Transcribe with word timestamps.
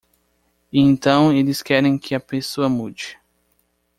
E 0.73 0.79
então 0.81 1.31
eles 1.31 1.61
querem 1.61 1.95
que 1.95 2.15
a 2.15 2.19
pessoa 2.19 2.67
mude. 2.67 3.21